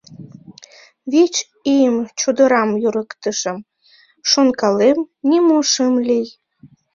—Вич 1.11 1.35
ийым 1.75 1.97
чодырам 2.19 2.69
йӧрыктышым, 2.83 3.57
шонкалем, 4.29 4.99
нимо 5.29 5.57
шым 5.71 5.93
лий. 6.07 6.27